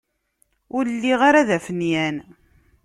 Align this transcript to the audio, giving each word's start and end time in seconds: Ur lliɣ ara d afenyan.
Ur 0.75 0.83
lliɣ 0.95 1.19
ara 1.29 1.47
d 1.47 1.49
afenyan. 1.57 2.15